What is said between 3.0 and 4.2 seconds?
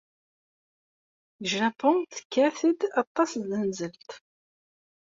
aṭas tzenzelt.